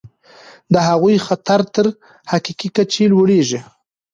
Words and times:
د 0.73 0.75
هغوی 0.87 1.15
خطر 1.27 1.59
تر 1.75 1.85
حقیقي 2.31 2.69
کچې 2.75 3.03
لوړیږي. 3.13 3.59